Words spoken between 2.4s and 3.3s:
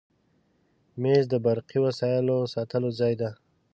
ساتلو ځای دی.